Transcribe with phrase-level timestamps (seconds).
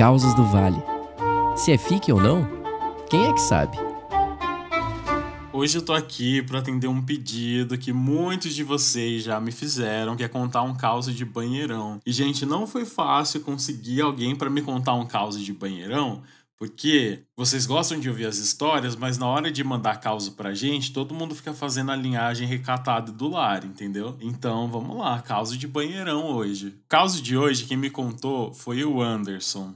[0.00, 0.82] Causas do Vale.
[1.54, 2.48] Se é fique ou não,
[3.10, 3.76] quem é que sabe?
[5.52, 10.16] Hoje eu tô aqui para atender um pedido que muitos de vocês já me fizeram,
[10.16, 12.00] que é contar um caos de banheirão.
[12.06, 16.22] E gente, não foi fácil conseguir alguém para me contar um caos de banheirão,
[16.56, 20.94] porque vocês gostam de ouvir as histórias, mas na hora de mandar causa pra gente,
[20.94, 24.16] todo mundo fica fazendo a linhagem recatada do lar, entendeu?
[24.18, 26.74] Então vamos lá, causa de banheirão hoje.
[26.88, 29.74] Caso de hoje, quem me contou foi o Anderson.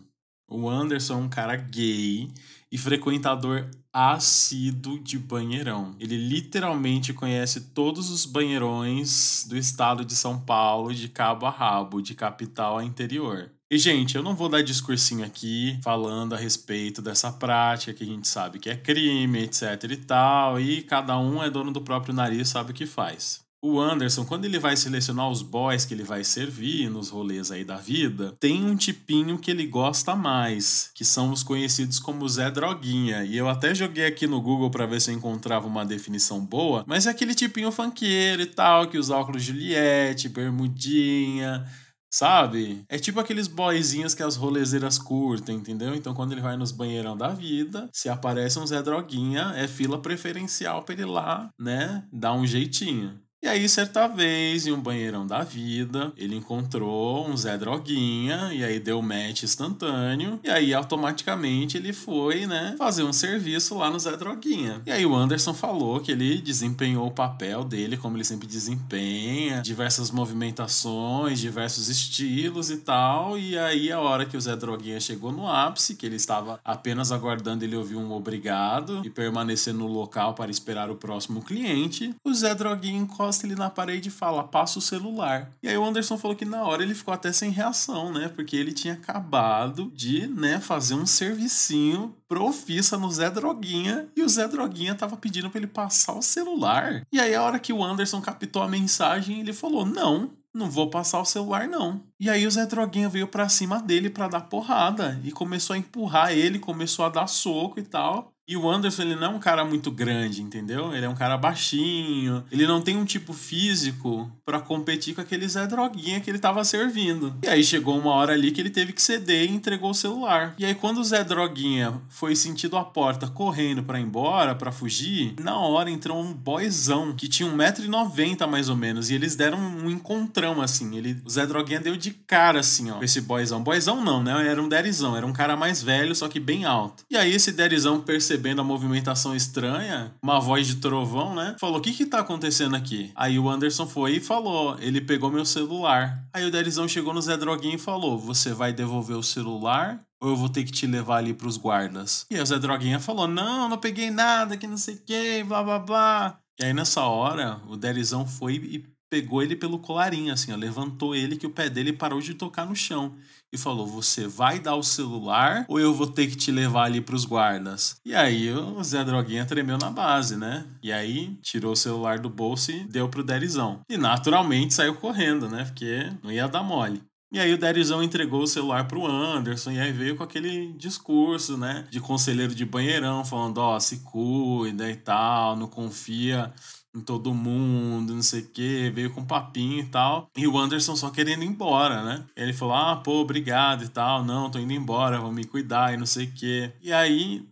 [0.48, 2.30] O Anderson é um cara gay
[2.70, 5.94] e frequentador assíduo de banheirão.
[5.98, 12.02] Ele literalmente conhece todos os banheirões do estado de São Paulo, de cabo a rabo,
[12.02, 13.52] de capital a interior.
[13.70, 18.06] E, gente, eu não vou dar discursinho aqui falando a respeito dessa prática que a
[18.06, 22.14] gente sabe que é crime, etc e tal, e cada um é dono do próprio
[22.14, 23.43] nariz, sabe o que faz.
[23.66, 27.64] O Anderson, quando ele vai selecionar os boys que ele vai servir nos rolês aí
[27.64, 32.50] da vida, tem um tipinho que ele gosta mais, que são os conhecidos como Zé
[32.50, 33.24] Droguinha.
[33.24, 36.84] E eu até joguei aqui no Google para ver se eu encontrava uma definição boa,
[36.86, 41.64] mas é aquele tipinho funkeiro e tal, que usa óculos Juliette, bermudinha,
[42.12, 42.84] Sabe?
[42.88, 45.96] É tipo aqueles boyzinhos que as rolezeiras curtem, entendeu?
[45.96, 50.00] Então quando ele vai nos banheirão da vida, se aparece um Zé Droguinha, é fila
[50.00, 52.06] preferencial pra ele lá, né?
[52.12, 53.24] Dar um jeitinho.
[53.44, 58.64] E aí, certa vez, em um banheirão da vida, ele encontrou um Zé Droguinha, e
[58.64, 64.00] aí deu match instantâneo, e aí automaticamente ele foi, né, fazer um serviço lá no
[64.00, 64.80] Zé Droguinha.
[64.86, 69.60] E aí o Anderson falou que ele desempenhou o papel dele, como ele sempre desempenha,
[69.60, 75.30] diversas movimentações, diversos estilos e tal, e aí a hora que o Zé Droguinha chegou
[75.30, 80.32] no ápice, que ele estava apenas aguardando ele ouvir um obrigado e permanecer no local
[80.32, 83.02] para esperar o próximo cliente, o Zé Droguinha
[83.34, 85.50] encosta ele na parede e fala: passa o celular.
[85.62, 88.28] E aí o Anderson falou que na hora ele ficou até sem reação, né?
[88.28, 94.28] Porque ele tinha acabado de, né, fazer um servicinho profissa no Zé Droguinha e o
[94.28, 97.02] Zé Droguinha tava pedindo para ele passar o celular.
[97.12, 100.88] E aí a hora que o Anderson captou a mensagem, ele falou: "Não, não vou
[100.88, 102.02] passar o celular não".
[102.18, 105.78] E aí o Zé Droguinha veio para cima dele para dar porrada e começou a
[105.78, 108.33] empurrar ele, começou a dar soco e tal.
[108.46, 110.94] E o Anderson, ele não é um cara muito grande, entendeu?
[110.94, 112.44] Ele é um cara baixinho.
[112.52, 116.62] Ele não tem um tipo físico para competir com aquele Zé Droguinha que ele tava
[116.62, 117.34] servindo.
[117.42, 120.54] E aí chegou uma hora ali que ele teve que ceder e entregou o celular.
[120.58, 124.70] E aí quando o Zé Droguinha foi sentido a porta correndo para ir embora, para
[124.70, 129.08] fugir, na hora entrou um boyzão que tinha 1,90m mais ou menos.
[129.08, 130.98] E eles deram um encontrão assim.
[130.98, 133.62] Ele, o Zé Droguinha deu de cara assim, ó, esse boyzão.
[133.62, 134.46] Boyzão não, né?
[134.46, 135.16] Era um derizão.
[135.16, 137.04] Era um cara mais velho, só que bem alto.
[137.10, 141.54] E aí esse derizão percebeu percebendo a movimentação estranha, uma voz de trovão, né?
[141.58, 143.12] Falou: O que que tá acontecendo aqui?
[143.14, 146.24] Aí o Anderson foi e falou: Ele pegou meu celular.
[146.32, 150.00] Aí o Derizão chegou no Zé Droguinha e falou: Você vai devolver o celular?
[150.20, 152.26] Ou eu vou ter que te levar ali pros guardas?
[152.30, 155.44] E aí o Zé Droguinha falou: Não, não peguei nada, que não sei o que,
[155.44, 156.38] blá blá blá.
[156.60, 161.14] E aí nessa hora, o Derizão foi e pegou ele pelo colarinho, assim, ó, levantou
[161.14, 163.14] ele que o pé dele parou de tocar no chão
[163.52, 167.00] e falou: Você vai dar o celular ou eu vou ter que te levar ali
[167.00, 167.94] pros guardas?
[168.04, 170.66] E aí o Zé Droguinha tremeu na base, né?
[170.82, 173.82] E aí tirou o celular do bolso e deu pro Derizão.
[173.88, 175.64] E naturalmente saiu correndo, né?
[175.64, 177.00] Porque não ia dar mole.
[177.32, 181.56] E aí o Derizão entregou o celular pro Anderson e aí veio com aquele discurso,
[181.56, 186.52] né, de conselheiro de banheirão, falando, ó, oh, se cuida e tal, não confia
[186.94, 190.30] em todo mundo, não sei o que, veio com papinho e tal.
[190.36, 192.24] E o Anderson só querendo ir embora, né?
[192.36, 195.96] Ele falou: ah, pô, obrigado e tal, não, tô indo embora, vou me cuidar e
[195.96, 196.70] não sei o que.
[196.82, 197.44] E aí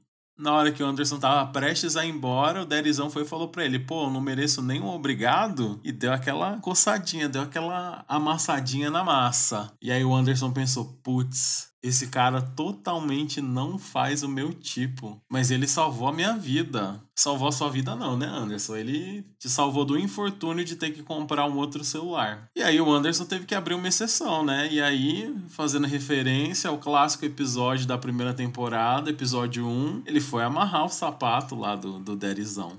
[0.42, 3.48] na hora que o Anderson tava prestes a ir embora, o Derizão foi e falou
[3.48, 5.80] pra ele: pô, não mereço nenhum obrigado.
[5.84, 9.72] E deu aquela coçadinha, deu aquela amassadinha na massa.
[9.80, 15.50] E aí o Anderson pensou: putz, esse cara totalmente não faz o meu tipo, mas
[15.50, 17.02] ele salvou a minha vida.
[17.14, 18.76] Salvou a sua vida não, né, Anderson?
[18.76, 22.48] Ele te salvou do infortúnio de ter que comprar um outro celular.
[22.56, 24.68] E aí o Anderson teve que abrir uma exceção, né?
[24.72, 30.86] E aí, fazendo referência ao clássico episódio da primeira temporada, episódio 1, ele foi amarrar
[30.86, 32.78] o sapato lá do, do Derizão.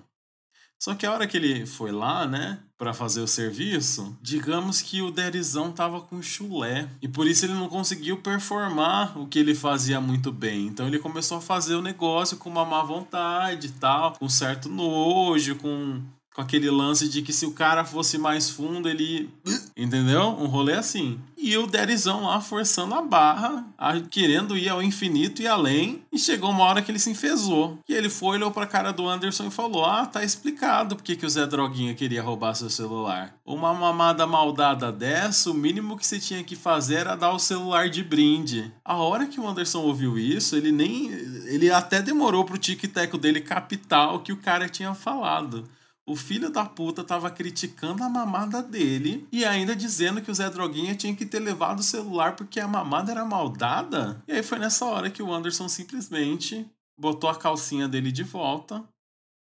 [0.83, 5.01] Só que a hora que ele foi lá, né, para fazer o serviço, digamos que
[5.01, 9.55] o Derizão tava com chulé e por isso ele não conseguiu performar o que ele
[9.55, 10.67] fazia muito bem.
[10.67, 14.67] Então ele começou a fazer o negócio com uma má vontade e tal, com certo
[14.67, 16.01] nojo, com
[16.33, 19.29] com aquele lance de que se o cara fosse mais fundo, ele.
[19.77, 20.29] Entendeu?
[20.29, 21.19] Um rolê assim.
[21.37, 23.65] E o Derizão lá forçando a barra,
[24.09, 26.01] querendo ir ao infinito e além.
[26.11, 27.77] E chegou uma hora que ele se enfesou.
[27.87, 31.25] E ele foi, olhou pra cara do Anderson e falou: Ah, tá explicado porque que
[31.25, 33.35] o Zé Droguinha queria roubar seu celular.
[33.45, 37.89] Uma mamada maldada dessa, o mínimo que você tinha que fazer era dar o celular
[37.89, 38.71] de brinde.
[38.83, 41.11] A hora que o Anderson ouviu isso, ele nem.
[41.45, 45.67] Ele até demorou pro tic-tac dele captar o que o cara tinha falado.
[46.05, 50.49] O filho da puta tava criticando a mamada dele e ainda dizendo que o Zé
[50.49, 54.21] Droguinha tinha que ter levado o celular porque a mamada era maldada.
[54.27, 56.69] E aí foi nessa hora que o Anderson simplesmente
[56.99, 58.83] botou a calcinha dele de volta,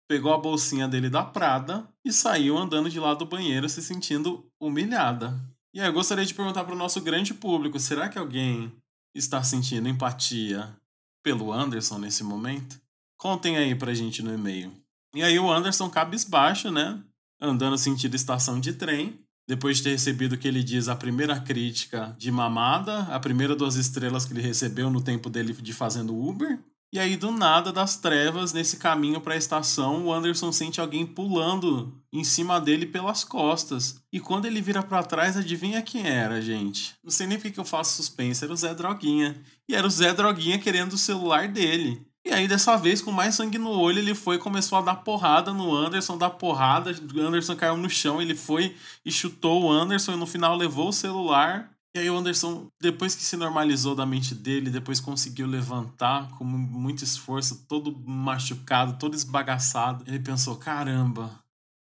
[0.07, 4.47] pegou a bolsinha dele da Prada e saiu andando de lá do banheiro se sentindo
[4.61, 5.35] humilhada.
[5.73, 8.71] E aí eu gostaria de perguntar para o nosso grande público: será que alguém
[9.15, 10.77] está sentindo empatia
[11.23, 12.81] pelo Anderson nesse momento?
[13.19, 14.73] Contem aí pra gente no e-mail.
[15.15, 17.01] E aí o Anderson cabisbaixo, né?
[17.41, 19.19] Andando sentido estação de trem.
[19.49, 23.57] Depois de ter recebido o que ele diz a primeira crítica de mamada, a primeira
[23.57, 26.59] duas estrelas que ele recebeu no tempo dele de fazendo Uber.
[26.93, 31.07] E aí, do nada, das trevas, nesse caminho para a estação, o Anderson sente alguém
[31.07, 34.03] pulando em cima dele pelas costas.
[34.13, 36.97] E quando ele vira para trás, adivinha quem era, gente?
[37.03, 39.41] Não sei nem porque que eu faço suspense, era o Zé Droguinha.
[39.69, 42.05] E era o Zé Droguinha querendo o celular dele.
[42.25, 45.53] E aí, dessa vez, com mais sangue no olho, ele foi começou a dar porrada
[45.53, 46.93] no Anderson, dar porrada.
[46.93, 50.89] O Anderson caiu no chão, ele foi e chutou o Anderson e no final levou
[50.89, 51.71] o celular.
[51.95, 56.45] E aí o Anderson, depois que se normalizou da mente dele, depois conseguiu levantar com
[56.45, 61.41] muito esforço, todo machucado, todo esbagaçado, ele pensou: caramba,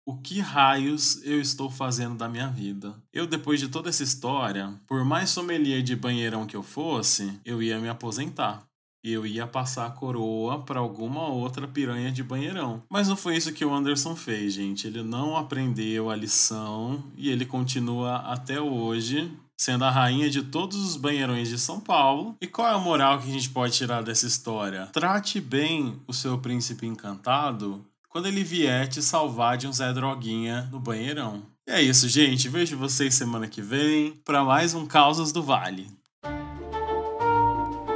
[0.06, 2.96] o que raios eu estou fazendo da minha vida?
[3.12, 7.62] Eu, depois de toda essa história, por mais sommelier de banheirão que eu fosse, eu
[7.62, 8.69] ia me aposentar
[9.04, 12.84] eu ia passar a coroa para alguma outra piranha de banheirão.
[12.90, 14.88] Mas não foi isso que o Anderson fez, gente.
[14.88, 20.78] Ele não aprendeu a lição e ele continua até hoje sendo a rainha de todos
[20.78, 22.36] os banheirões de São Paulo.
[22.40, 24.88] E qual é a moral que a gente pode tirar dessa história?
[24.88, 30.68] Trate bem o seu príncipe encantado quando ele vier te salvar de um Zé Droguinha
[30.72, 31.44] no banheirão.
[31.68, 32.50] E é isso, gente.
[32.50, 35.88] Vejo vocês semana que vem para mais um Causas do Vale.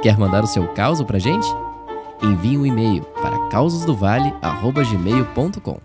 [0.04, 1.46] Quer mandar o seu caos pra gente?
[2.22, 5.78] Envie um e-mail para causasdovale@gmail.com.